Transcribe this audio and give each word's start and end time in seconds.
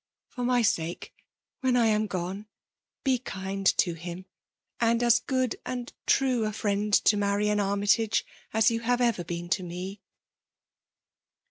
For 0.29 0.43
my 0.43 0.63
sake, 0.63 1.13
when 1.59 1.75
I 1.77 1.85
am 1.85 2.07
gone, 2.07 2.47
be 3.03 3.19
kind 3.19 3.67
to 3.77 3.93
him; 3.93 4.25
and 4.79 5.03
as 5.03 5.19
good 5.19 5.57
and 5.63 5.93
true 6.07 6.45
a 6.45 6.51
friend 6.53 6.91
to 6.91 7.15
Marian 7.17 7.59
Armytage 7.59 8.25
as 8.51 8.71
you 8.71 8.79
have 8.79 8.99
ever 8.99 9.23
been 9.23 9.47
to 9.49 9.61
me." 9.61 10.01